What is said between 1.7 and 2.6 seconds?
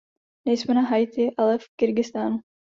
Kyrgyzstánu.